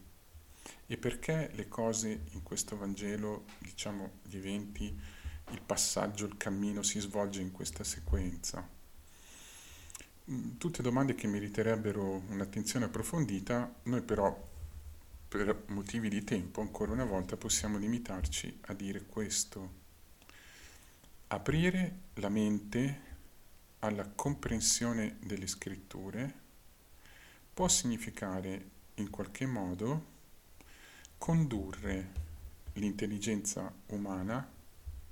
E 0.85 0.97
perché 0.97 1.49
le 1.55 1.67
cose 1.67 2.25
in 2.33 2.43
questo 2.43 2.77
Vangelo, 2.77 3.45
diciamo, 3.57 4.19
gli 4.21 4.37
eventi, 4.37 4.95
il 5.49 5.61
passaggio, 5.65 6.27
il 6.27 6.37
cammino 6.37 6.83
si 6.83 6.99
svolge 6.99 7.41
in 7.41 7.51
questa 7.51 7.83
sequenza? 7.83 8.76
Mm, 10.29 10.57
tutte 10.57 10.81
domande 10.81 11.15
che 11.15 11.25
meriterebbero 11.25 12.23
un'attenzione 12.27 12.85
approfondita, 12.85 13.73
noi 13.83 14.01
però 14.01 14.45
per 15.29 15.63
motivi 15.67 16.09
di 16.09 16.23
tempo 16.25 16.59
ancora 16.59 16.91
una 16.91 17.05
volta 17.05 17.37
possiamo 17.37 17.77
limitarci 17.77 18.59
a 18.63 18.73
dire 18.73 19.05
questo. 19.05 19.85
Aprire 21.27 21.99
la 22.15 22.27
mente 22.27 23.01
alla 23.79 24.05
comprensione 24.07 25.17
delle 25.21 25.47
scritture 25.47 26.33
può 27.53 27.69
significare 27.69 28.69
in 28.95 29.09
qualche 29.09 29.45
modo 29.45 30.15
condurre 31.17 32.11
l'intelligenza 32.73 33.73
umana, 33.87 34.45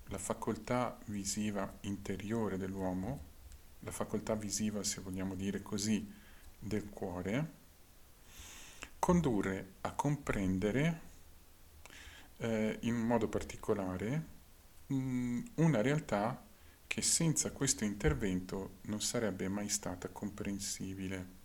la 0.08 0.18
facoltà 0.18 1.00
visiva 1.06 1.78
interiore 1.82 2.58
dell'uomo, 2.58 3.25
la 3.86 3.92
facoltà 3.92 4.34
visiva, 4.34 4.84
se 4.84 5.00
vogliamo 5.00 5.36
dire 5.36 5.62
così, 5.62 6.12
del 6.58 6.90
cuore, 6.90 7.64
condurre 8.98 9.74
a 9.82 9.92
comprendere 9.94 11.02
eh, 12.38 12.80
in 12.82 12.96
modo 12.96 13.28
particolare 13.28 14.26
mh, 14.88 14.96
mm, 14.96 15.46
una 15.56 15.82
realtà 15.82 16.44
che 16.88 17.02
senza 17.04 17.52
questo 17.52 17.84
intervento 17.84 18.78
non 18.84 19.02
sarebbe 19.02 19.48
mai 19.48 19.70
stata 19.70 20.10
comprensibile. 20.10 21.44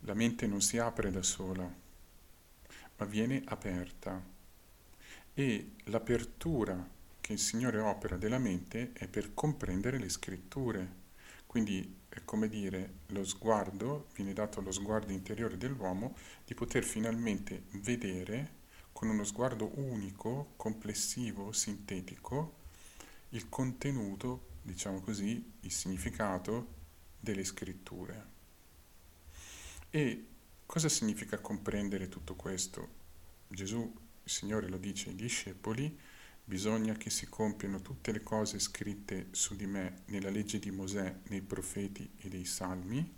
La 0.00 0.14
mente 0.14 0.46
non 0.46 0.62
si 0.62 0.78
apre 0.78 1.10
da 1.10 1.22
sola, 1.22 1.70
ma 2.96 3.04
viene 3.04 3.42
aperta 3.44 4.22
e 5.34 5.72
l'apertura 5.84 6.96
che 7.28 7.34
il 7.34 7.40
Signore 7.40 7.78
opera 7.78 8.16
della 8.16 8.38
mente 8.38 8.92
è 8.94 9.06
per 9.06 9.34
comprendere 9.34 9.98
le 9.98 10.08
scritture. 10.08 10.92
Quindi 11.44 11.96
è 12.08 12.24
come 12.24 12.48
dire, 12.48 13.00
lo 13.08 13.22
sguardo, 13.22 14.06
viene 14.14 14.32
dato 14.32 14.60
allo 14.60 14.72
sguardo 14.72 15.12
interiore 15.12 15.58
dell'uomo 15.58 16.16
di 16.46 16.54
poter 16.54 16.84
finalmente 16.84 17.64
vedere 17.82 18.52
con 18.92 19.10
uno 19.10 19.24
sguardo 19.24 19.72
unico, 19.78 20.54
complessivo, 20.56 21.52
sintetico, 21.52 22.54
il 23.30 23.50
contenuto, 23.50 24.46
diciamo 24.62 25.02
così, 25.02 25.52
il 25.60 25.70
significato 25.70 26.76
delle 27.20 27.44
scritture. 27.44 28.26
E 29.90 30.26
cosa 30.64 30.88
significa 30.88 31.38
comprendere 31.40 32.08
tutto 32.08 32.34
questo? 32.34 32.88
Gesù, 33.48 33.80
il 34.22 34.30
Signore 34.30 34.66
lo 34.68 34.78
dice 34.78 35.10
ai 35.10 35.14
discepoli, 35.14 36.07
Bisogna 36.48 36.94
che 36.94 37.10
si 37.10 37.28
compiano 37.28 37.82
tutte 37.82 38.10
le 38.10 38.22
cose 38.22 38.58
scritte 38.58 39.26
su 39.32 39.54
di 39.54 39.66
me 39.66 40.04
nella 40.06 40.30
legge 40.30 40.58
di 40.58 40.70
Mosè, 40.70 41.14
nei 41.24 41.42
profeti 41.42 42.10
e 42.16 42.30
dei 42.30 42.46
salmi. 42.46 43.16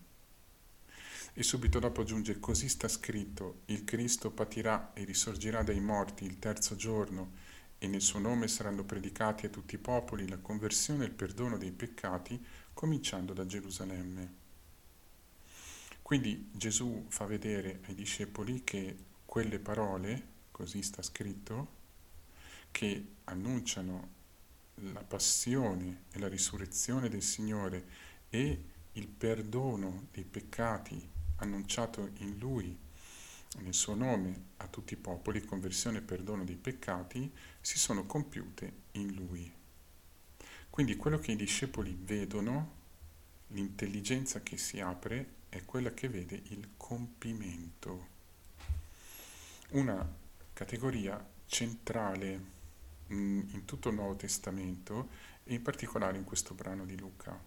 E 1.33 1.43
subito 1.45 1.79
dopo 1.79 2.01
aggiunge, 2.01 2.41
così 2.41 2.69
sta 2.69 2.89
scritto, 2.89 3.61
il 3.67 3.85
Cristo 3.85 4.33
patirà 4.33 4.93
e 4.95 5.05
risorgerà 5.05 5.63
dai 5.63 5.79
morti 5.79 6.25
il 6.25 6.41
terzo 6.41 6.75
giorno 6.75 7.35
e 7.79 7.87
nel 7.87 8.01
suo 8.01 8.19
nome 8.19 8.49
saranno 8.49 8.83
predicati 8.83 9.47
a 9.47 9.51
tutti 9.51 9.77
i 9.77 9.79
popoli 9.79 10.27
la 10.27 10.39
conversione 10.39 11.05
e 11.05 11.07
il 11.07 11.13
perdono 11.13 11.57
dei 11.57 11.71
peccati, 11.71 12.45
cominciando 12.75 13.33
da 13.33 13.47
Gerusalemme. 13.47 14.35
Quindi 16.03 16.51
Gesù 16.51 17.07
fa 17.07 17.27
vedere 17.27 17.79
ai 17.87 17.95
discepoli 17.95 18.65
che 18.65 18.97
quelle 19.25 19.61
parole, 19.61 20.27
così 20.51 20.83
sta 20.83 21.01
scritto, 21.01 21.79
che 22.71 23.05
annunciano 23.25 24.19
la 24.75 25.03
passione 25.03 26.05
e 26.13 26.19
la 26.19 26.29
risurrezione 26.29 27.09
del 27.09 27.23
Signore 27.23 27.85
e 28.31 28.65
il 28.93 29.07
perdono 29.09 30.07
dei 30.13 30.25
peccati 30.25 31.09
annunciato 31.37 32.11
in 32.19 32.39
Lui, 32.39 32.77
nel 33.59 33.75
suo 33.75 33.95
nome, 33.95 34.45
a 34.59 34.69
tutti 34.69 34.95
i 34.95 34.99
popoli, 34.99 35.45
conversione 35.45 35.99
e 35.99 36.03
perdono 36.03 36.45
dei 36.45 36.57
peccati, 36.57 37.31
si 37.61 37.79
sono 37.79 38.07
compiute 38.07 38.73
in 38.93 39.15
Lui. 39.15 39.53
Quindi 40.69 40.97
quello 40.97 41.19
che 41.19 41.33
i 41.33 41.37
discepoli 41.37 41.97
vedono, 42.01 42.79
l'intelligenza 43.49 44.43
che 44.43 44.57
si 44.57 44.81
apre, 44.81 45.39
è 45.49 45.65
quella 45.65 45.93
che 45.93 46.09
vede 46.09 46.41
il 46.49 46.71
compimento. 46.77 48.19
Una 49.71 50.09
categoria 50.53 51.23
centrale 51.47 52.59
in 53.11 53.65
tutto 53.65 53.89
il 53.89 53.95
Nuovo 53.97 54.17
Testamento 54.17 55.09
e 55.45 55.55
in 55.55 55.63
particolare 55.63 56.17
in 56.17 56.25
questo 56.25 56.55
brano 56.55 56.85
di 56.85 56.99
Luca. 56.99 57.39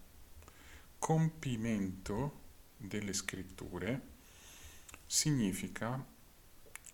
Compimento 0.99 2.41
delle 2.77 3.13
scritture 3.13 4.01
significa 5.05 6.03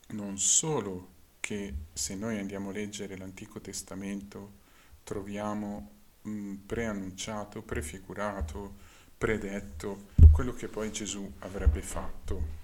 non 0.09 0.37
solo 0.37 1.17
che 1.39 1.73
se 1.93 2.15
noi 2.15 2.37
andiamo 2.37 2.69
a 2.69 2.73
leggere 2.73 3.17
l'Antico 3.17 3.59
Testamento 3.59 4.57
troviamo 5.03 5.91
mh, 6.21 6.53
preannunciato, 6.65 7.61
prefigurato, 7.61 8.75
predetto 9.17 10.09
quello 10.31 10.53
che 10.53 10.67
poi 10.67 10.91
Gesù 10.91 11.31
avrebbe 11.39 11.81
fatto. 11.81 12.57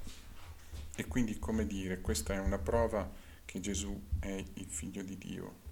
E 0.95 1.05
quindi, 1.07 1.39
come 1.39 1.65
dire, 1.65 1.99
questa 1.99 2.33
è 2.33 2.39
una 2.39 2.57
prova 2.57 3.11
che 3.43 3.59
Gesù 3.59 3.99
è 4.19 4.43
il 4.53 4.65
figlio 4.67 5.03
di 5.03 5.17
Dio 5.17 5.64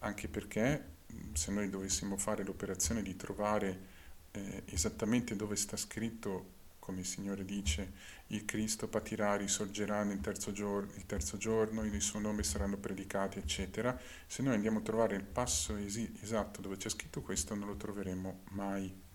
anche 0.00 0.28
perché 0.28 0.96
se 1.32 1.50
noi 1.50 1.70
dovessimo 1.70 2.16
fare 2.16 2.44
l'operazione 2.44 3.02
di 3.02 3.16
trovare 3.16 3.96
eh, 4.32 4.62
esattamente 4.66 5.36
dove 5.36 5.56
sta 5.56 5.76
scritto, 5.76 6.56
come 6.78 7.00
il 7.00 7.06
Signore 7.06 7.44
dice, 7.44 7.92
il 8.28 8.44
Cristo 8.44 8.88
patirà, 8.88 9.36
risorgerà 9.36 10.02
nel 10.04 10.20
terzo 10.20 10.52
giorno, 10.52 10.90
il 10.94 11.06
terzo 11.06 11.36
giorno, 11.36 11.84
il 11.84 12.00
suo 12.00 12.18
nome 12.18 12.42
saranno 12.42 12.76
predicati, 12.76 13.38
eccetera, 13.38 13.98
se 14.26 14.42
noi 14.42 14.54
andiamo 14.54 14.78
a 14.78 14.82
trovare 14.82 15.16
il 15.16 15.24
passo 15.24 15.76
esi- 15.76 16.18
esatto 16.22 16.60
dove 16.60 16.76
c'è 16.76 16.88
scritto 16.88 17.20
questo, 17.20 17.54
non 17.54 17.68
lo 17.68 17.76
troveremo 17.76 18.40
mai. 18.50 19.06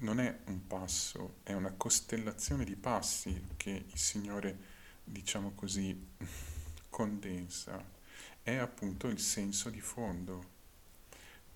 Non 0.00 0.20
è 0.20 0.38
un 0.44 0.66
passo, 0.66 1.38
è 1.42 1.54
una 1.54 1.72
costellazione 1.76 2.64
di 2.64 2.76
passi 2.76 3.46
che 3.56 3.86
il 3.90 3.98
Signore, 3.98 4.56
diciamo 5.02 5.52
così, 5.54 6.06
condensa 6.88 7.96
è 8.48 8.56
appunto 8.56 9.08
il 9.08 9.20
senso 9.20 9.68
di 9.68 9.80
fondo. 9.80 10.56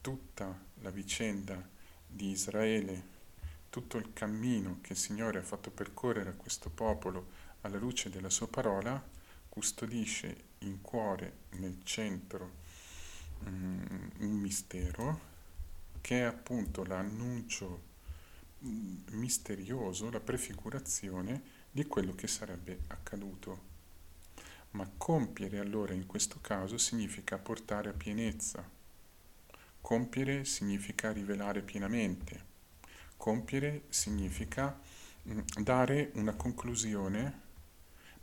Tutta 0.03 0.59
la 0.81 0.91
vicenda 0.91 1.67
di 2.07 2.31
Israele, 2.31 3.11
tutto 3.71 3.97
il 3.97 4.13
cammino 4.13 4.79
che 4.83 4.93
il 4.93 4.99
Signore 4.99 5.39
ha 5.39 5.43
fatto 5.43 5.71
percorrere 5.71 6.31
a 6.31 6.35
questo 6.35 6.69
popolo 6.69 7.41
alla 7.63 7.79
luce 7.79 8.11
della 8.11 8.29
sua 8.29 8.49
parola, 8.49 9.03
custodisce 9.49 10.51
in 10.59 10.83
cuore, 10.83 11.39
nel 11.53 11.79
centro, 11.83 12.51
um, 13.45 14.11
un 14.19 14.33
mistero 14.33 15.31
che 16.03 16.19
è 16.19 16.23
appunto 16.25 16.85
l'annuncio 16.85 17.83
mm, 18.67 18.97
misterioso, 19.13 20.11
la 20.11 20.21
prefigurazione 20.21 21.61
di 21.71 21.87
quello 21.87 22.15
che 22.15 22.27
sarebbe 22.27 22.81
accaduto 22.89 23.71
ma 24.73 24.89
compiere 24.97 25.59
allora 25.59 25.93
in 25.93 26.07
questo 26.07 26.39
caso 26.41 26.79
significa 26.79 27.39
portare 27.39 27.91
a 27.91 27.95
pienezza. 27.95 28.69
Compiere 29.81 30.45
significa 30.45 31.13
rivelare 31.13 31.63
pienamente. 31.63 32.51
Compiere 33.17 33.85
significa 33.89 34.79
mh, 35.23 35.41
dare 35.63 36.11
una 36.15 36.35
conclusione 36.35 37.41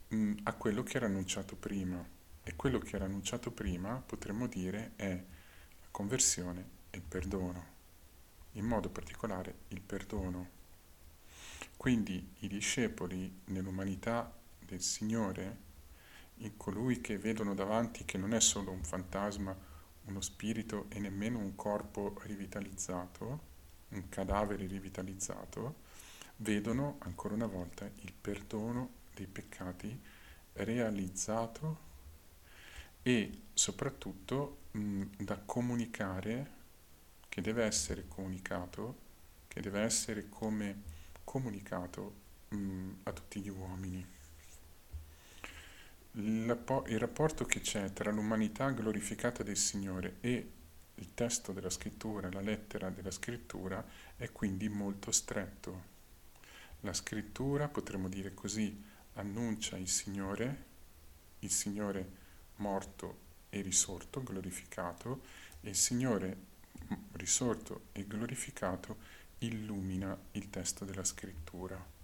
mh, 0.07 0.33
a 0.43 0.53
quello 0.53 0.83
che 0.83 0.97
era 0.97 1.05
annunciato 1.05 1.55
prima. 1.55 2.17
E 2.41 2.55
quello 2.55 2.79
che 2.79 2.95
era 2.95 3.05
annunciato 3.05 3.51
prima, 3.51 4.01
potremmo 4.03 4.47
dire, 4.47 4.93
è 4.95 5.09
la 5.11 5.87
conversione 5.91 6.77
e 6.89 6.97
il 6.97 7.03
perdono, 7.03 7.65
in 8.53 8.65
modo 8.65 8.89
particolare 8.89 9.53
il 9.67 9.81
perdono. 9.81 10.57
Quindi 11.77 12.33
i 12.39 12.47
discepoli 12.47 13.41
nell'umanità 13.45 14.35
del 14.59 14.81
Signore, 14.81 15.67
in 16.39 16.57
colui 16.57 17.01
che 17.01 17.17
vedono 17.17 17.53
davanti 17.53 18.05
che 18.05 18.17
non 18.17 18.33
è 18.33 18.39
solo 18.41 18.71
un 18.71 18.83
fantasma, 18.83 19.55
uno 20.05 20.21
spirito 20.21 20.85
e 20.89 20.99
nemmeno 20.99 21.39
un 21.39 21.55
corpo 21.55 22.15
rivitalizzato, 22.23 23.47
un 23.89 24.09
cadavere 24.09 24.65
rivitalizzato, 24.65 25.75
vedono 26.37 26.97
ancora 26.99 27.33
una 27.33 27.47
volta 27.47 27.89
il 28.01 28.13
perdono 28.13 28.89
dei 29.13 29.27
peccati 29.27 29.99
realizzato 30.53 31.87
e 33.01 33.41
soprattutto 33.53 34.57
mh, 34.71 35.03
da 35.19 35.37
comunicare, 35.37 36.57
che 37.29 37.41
deve 37.41 37.63
essere 37.63 38.07
comunicato, 38.07 39.07
che 39.47 39.61
deve 39.61 39.81
essere 39.81 40.29
come 40.29 40.81
comunicato 41.23 42.13
mh, 42.49 42.89
a 43.03 43.11
tutti 43.11 43.39
gli 43.41 43.49
uomini. 43.49 44.05
Il 46.13 46.99
rapporto 46.99 47.45
che 47.45 47.61
c'è 47.61 47.93
tra 47.93 48.11
l'umanità 48.11 48.69
glorificata 48.71 49.43
del 49.43 49.57
Signore 49.57 50.15
e 50.21 50.51
il 50.95 51.13
testo 51.13 51.53
della 51.53 51.69
scrittura, 51.69 52.29
la 52.31 52.41
lettera 52.41 52.89
della 52.89 53.11
scrittura, 53.11 53.85
è 54.17 54.31
quindi 54.31 54.67
molto 54.67 55.11
stretto. 55.11 55.97
La 56.81 56.93
scrittura, 56.93 57.67
potremmo 57.67 58.09
dire 58.09 58.33
così, 58.33 58.83
annuncia 59.13 59.77
il 59.77 59.87
Signore, 59.87 60.65
il 61.39 61.51
Signore 61.51 62.11
morto 62.57 63.27
e 63.49 63.61
risorto, 63.61 64.23
glorificato, 64.23 65.21
e 65.61 65.69
il 65.69 65.75
Signore 65.75 66.47
risorto 67.13 67.87
e 67.91 68.07
glorificato 68.07 68.97
illumina 69.39 70.17
il 70.31 70.49
testo 70.49 70.85
della 70.85 71.03
scrittura. 71.03 71.97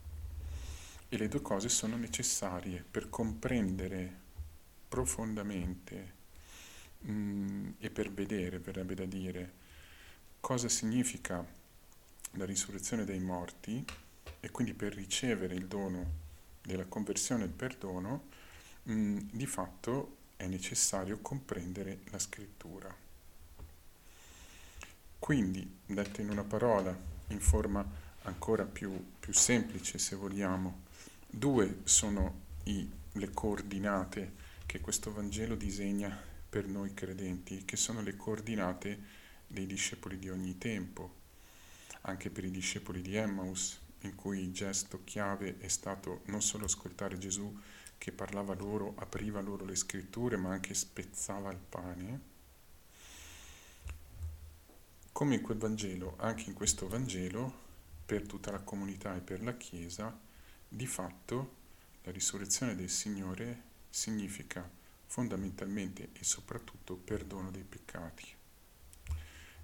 E 1.07 1.17
le 1.17 1.27
due 1.27 1.41
cose 1.41 1.69
sono 1.69 1.95
necessarie 1.97 2.83
per 2.89 3.09
comprendere 3.09 4.23
profondamente 4.87 6.13
mh, 6.99 7.11
mm, 7.11 7.69
e 7.79 7.89
per 7.89 8.11
vedere, 8.11 8.59
verrebbe 8.59 8.95
da 8.95 9.05
dire, 9.05 9.63
cosa 10.39 10.69
significa 10.69 11.45
la 12.31 12.45
risurrezione 12.45 13.05
dei 13.05 13.19
morti 13.19 13.85
e 14.39 14.51
quindi 14.51 14.73
per 14.73 14.93
ricevere 14.93 15.55
il 15.55 15.67
dono 15.67 16.23
della 16.61 16.85
conversione 16.85 17.43
e 17.43 17.47
il 17.47 17.53
perdono, 17.53 18.27
mh, 18.83 18.93
mm, 18.93 19.17
di 19.31 19.45
fatto 19.45 20.17
è 20.35 20.47
necessario 20.47 21.19
comprendere 21.19 21.99
la 22.09 22.19
scrittura. 22.19 22.93
Quindi, 25.17 25.79
detto 25.85 26.21
in 26.21 26.29
una 26.29 26.43
parola, 26.43 26.95
in 27.29 27.39
forma 27.39 27.83
ancora 28.23 28.63
più, 28.63 29.13
più 29.19 29.33
semplice 29.33 29.97
se 29.97 30.15
vogliamo, 30.15 30.83
due 31.37 31.81
sono 31.83 32.43
i, 32.63 32.89
le 33.11 33.31
coordinate 33.31 34.33
che 34.65 34.79
questo 34.79 35.11
Vangelo 35.11 35.55
disegna 35.55 36.17
per 36.47 36.65
noi 36.65 36.93
credenti, 36.93 37.65
che 37.65 37.75
sono 37.75 38.01
le 38.01 38.15
coordinate 38.15 38.99
dei 39.45 39.65
discepoli 39.65 40.17
di 40.17 40.29
ogni 40.29 40.57
tempo, 40.57 41.23
anche 42.01 42.29
per 42.29 42.45
i 42.45 42.51
discepoli 42.51 43.01
di 43.01 43.15
Emmaus, 43.15 43.79
in 44.01 44.15
cui 44.15 44.39
il 44.39 44.53
gesto 44.53 45.01
chiave 45.03 45.57
è 45.59 45.67
stato 45.67 46.21
non 46.25 46.41
solo 46.41 46.65
ascoltare 46.65 47.17
Gesù 47.17 47.53
che 47.97 48.13
parlava 48.13 48.53
loro, 48.55 48.93
apriva 48.95 49.41
loro 49.41 49.65
le 49.65 49.75
scritture, 49.75 50.37
ma 50.37 50.51
anche 50.51 50.73
spezzava 50.73 51.51
il 51.51 51.57
pane. 51.57 52.33
Come 55.11 55.35
in 55.35 55.41
quel 55.41 55.57
Vangelo, 55.57 56.15
anche 56.17 56.45
in 56.47 56.53
questo 56.53 56.87
Vangelo, 56.87 57.63
per 58.05 58.25
tutta 58.25 58.51
la 58.51 58.59
comunità 58.59 59.15
e 59.15 59.21
per 59.21 59.43
la 59.43 59.55
Chiesa, 59.57 60.17
di 60.75 60.87
fatto 60.87 61.53
la 62.03 62.11
risurrezione 62.11 62.75
del 62.75 62.89
Signore 62.89 63.61
significa 63.89 64.69
fondamentalmente 65.05 66.09
e 66.11 66.25
soprattutto 66.25 66.97
perdono 66.97 67.49
dei 67.49 67.63
peccati. 67.63 68.27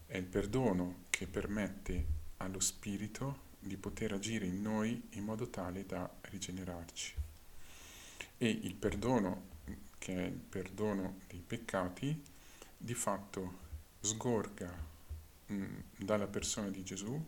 È 0.05 0.15
il 0.15 0.23
perdono 0.23 1.03
che 1.09 1.27
permette 1.27 2.05
allo 2.37 2.61
Spirito 2.61 3.49
di 3.59 3.75
poter 3.75 4.13
agire 4.13 4.45
in 4.45 4.61
noi 4.61 5.09
in 5.11 5.25
modo 5.25 5.49
tale 5.49 5.85
da 5.85 6.09
rigenerarci. 6.21 7.13
E 8.37 8.49
il 8.49 8.75
perdono, 8.75 9.49
che 9.97 10.15
è 10.15 10.27
il 10.27 10.39
perdono 10.39 11.19
dei 11.27 11.43
peccati, 11.45 12.23
di 12.77 12.93
fatto 12.93 13.59
sgorga 13.99 14.73
mh, 15.47 15.65
dalla 15.97 16.27
persona 16.27 16.69
di 16.69 16.85
Gesù, 16.85 17.21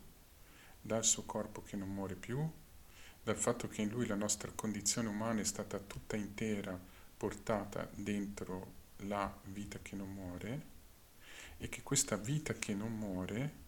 dal 0.80 1.04
suo 1.04 1.24
corpo 1.24 1.62
che 1.62 1.76
non 1.76 1.92
muore 1.92 2.14
più, 2.14 2.50
dal 3.24 3.36
fatto 3.36 3.68
che 3.68 3.80
in 3.80 3.88
lui 3.88 4.06
la 4.06 4.14
nostra 4.14 4.52
condizione 4.54 5.08
umana 5.08 5.40
è 5.40 5.44
stata 5.44 5.78
tutta 5.78 6.14
intera 6.14 6.78
portata 7.16 7.88
dentro 7.94 8.82
la 8.98 9.34
vita 9.44 9.78
che 9.80 9.96
non 9.96 10.12
muore 10.12 10.72
e 11.56 11.70
che 11.70 11.82
questa 11.82 12.16
vita 12.16 12.52
che 12.52 12.74
non 12.74 12.92
muore 12.92 13.62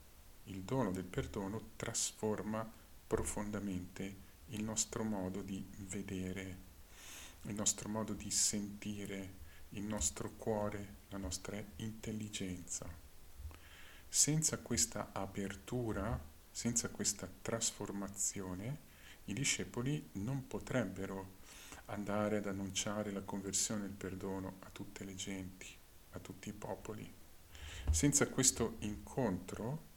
il 0.44 0.60
dono 0.60 0.90
del 0.90 1.04
perdono 1.04 1.70
trasforma 1.76 2.70
profondamente 3.06 4.24
il 4.48 4.62
nostro 4.62 5.02
modo 5.04 5.40
di 5.40 5.64
vedere, 5.88 6.56
il 7.42 7.54
nostro 7.54 7.88
modo 7.88 8.12
di 8.12 8.30
sentire, 8.30 9.44
il 9.70 9.84
nostro 9.84 10.32
cuore, 10.36 10.96
la 11.08 11.18
nostra 11.18 11.60
intelligenza. 11.76 12.86
Senza 14.08 14.58
questa 14.58 15.10
apertura, 15.12 16.20
senza 16.50 16.90
questa 16.90 17.28
trasformazione, 17.42 18.85
i 19.26 19.32
discepoli 19.32 20.10
non 20.12 20.46
potrebbero 20.46 21.34
andare 21.86 22.38
ad 22.38 22.46
annunciare 22.46 23.12
la 23.12 23.22
conversione 23.22 23.84
e 23.84 23.88
il 23.88 23.92
perdono 23.92 24.56
a 24.60 24.70
tutte 24.70 25.04
le 25.04 25.14
genti, 25.14 25.68
a 26.12 26.18
tutti 26.18 26.48
i 26.48 26.52
popoli. 26.52 27.12
Senza 27.90 28.26
questo 28.28 28.76
incontro 28.80 29.94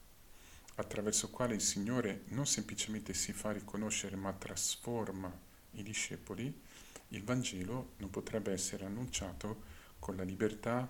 attraverso 0.75 1.25
il 1.25 1.31
quale 1.31 1.55
il 1.55 1.61
Signore 1.61 2.23
non 2.27 2.45
semplicemente 2.45 3.13
si 3.13 3.33
fa 3.33 3.51
riconoscere 3.51 4.15
ma 4.15 4.31
trasforma 4.33 5.31
i 5.71 5.83
discepoli, 5.83 6.61
il 7.09 7.23
Vangelo 7.23 7.93
non 7.97 8.09
potrebbe 8.09 8.51
essere 8.51 8.85
annunciato 8.85 9.63
con 9.99 10.15
la 10.15 10.23
libertà, 10.23 10.89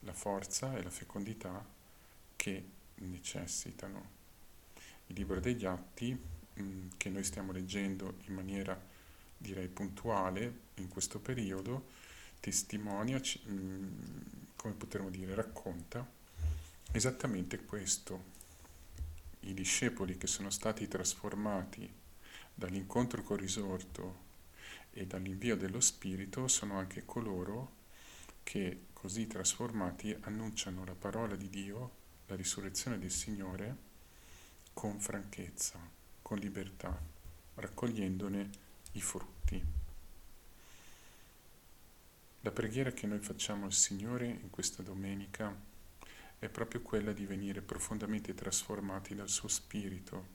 la 0.00 0.12
forza 0.12 0.76
e 0.76 0.82
la 0.82 0.90
fecondità 0.90 1.64
che 2.34 2.64
necessitano. 2.96 4.16
Il 5.06 5.16
libro 5.16 5.40
degli 5.40 5.64
Atti, 5.64 6.18
mm, 6.60 6.88
che 6.96 7.08
noi 7.10 7.24
stiamo 7.24 7.52
leggendo 7.52 8.16
in 8.26 8.34
maniera 8.34 8.78
direi 9.36 9.68
puntuale 9.68 10.66
in 10.74 10.88
questo 10.88 11.20
periodo, 11.20 11.90
testimonia, 12.40 13.20
mm, 13.48 14.00
come 14.56 14.74
potremmo 14.74 15.10
dire, 15.10 15.34
racconta 15.34 16.06
esattamente 16.90 17.64
questo, 17.64 18.36
i 19.40 19.54
discepoli 19.54 20.16
che 20.18 20.26
sono 20.26 20.50
stati 20.50 20.88
trasformati 20.88 21.88
dall'incontro 22.54 23.22
col 23.22 23.38
risorto 23.38 24.26
e 24.90 25.06
dall'invio 25.06 25.56
dello 25.56 25.80
Spirito 25.80 26.48
sono 26.48 26.78
anche 26.78 27.04
coloro 27.04 27.76
che, 28.42 28.86
così 28.92 29.26
trasformati, 29.26 30.16
annunciano 30.22 30.84
la 30.84 30.94
parola 30.94 31.36
di 31.36 31.48
Dio, 31.48 31.90
la 32.26 32.34
risurrezione 32.34 32.98
del 32.98 33.12
Signore, 33.12 33.76
con 34.72 34.98
franchezza, 34.98 35.78
con 36.28 36.36
libertà, 36.36 36.94
raccogliendone 37.54 38.50
i 38.92 39.00
frutti. 39.00 39.64
La 42.42 42.50
preghiera 42.50 42.92
che 42.92 43.06
noi 43.06 43.20
facciamo 43.20 43.64
al 43.64 43.72
Signore 43.72 44.26
in 44.26 44.50
questa 44.50 44.82
domenica 44.82 45.50
è 46.38 46.48
proprio 46.50 46.82
quella 46.82 47.12
di 47.12 47.24
venire 47.24 47.62
profondamente 47.62 48.34
trasformati 48.34 49.14
dal 49.14 49.30
suo 49.30 49.48
spirito 49.48 50.26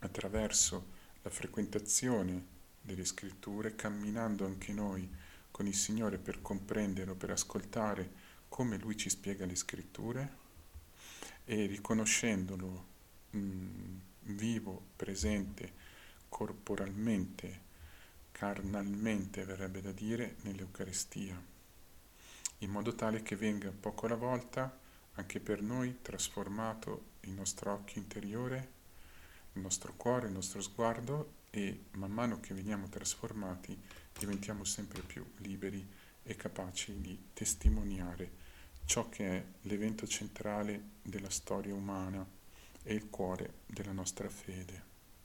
attraverso 0.00 0.86
la 1.22 1.30
frequentazione 1.30 2.44
delle 2.80 3.04
scritture, 3.04 3.76
camminando 3.76 4.44
anche 4.44 4.72
noi 4.72 5.08
con 5.52 5.68
il 5.68 5.76
Signore 5.76 6.18
per 6.18 6.42
comprendere 6.42 7.12
o 7.12 7.14
per 7.14 7.30
ascoltare 7.30 8.10
come 8.48 8.76
Lui 8.76 8.96
ci 8.96 9.08
spiega 9.08 9.46
le 9.46 9.54
scritture 9.54 10.36
e 11.44 11.66
riconoscendolo 11.66 12.86
mh, 13.30 13.38
mm, 13.38 13.98
vivo, 14.24 14.88
presente, 14.96 15.72
corporalmente, 16.28 17.60
carnalmente 18.32 19.44
verrebbe 19.44 19.80
da 19.80 19.92
dire, 19.92 20.36
nell'Eucaristia 20.42 21.52
in 22.62 22.70
modo 22.70 22.94
tale 22.94 23.22
che 23.22 23.36
venga 23.36 23.72
poco 23.72 24.06
alla 24.06 24.14
volta 24.14 24.78
anche 25.14 25.40
per 25.40 25.60
noi 25.62 25.98
trasformato 26.00 27.10
il 27.20 27.32
nostro 27.32 27.72
occhio 27.72 28.00
interiore, 28.00 28.70
il 29.54 29.60
nostro 29.60 29.94
cuore, 29.94 30.28
il 30.28 30.32
nostro 30.32 30.62
sguardo 30.62 31.40
e 31.50 31.86
man 31.92 32.10
mano 32.10 32.40
che 32.40 32.54
veniamo 32.54 32.88
trasformati 32.88 33.78
diventiamo 34.16 34.64
sempre 34.64 35.02
più 35.02 35.24
liberi 35.38 35.86
e 36.22 36.36
capaci 36.36 37.00
di 37.00 37.30
testimoniare 37.34 38.40
ciò 38.84 39.08
che 39.08 39.28
è 39.28 39.44
l'evento 39.62 40.06
centrale 40.06 40.82
della 41.02 41.30
storia 41.30 41.74
umana 41.74 42.24
e 42.82 42.94
il 42.94 43.08
cuore 43.08 43.60
della 43.66 43.92
nostra 43.92 44.28
fede. 44.28 44.91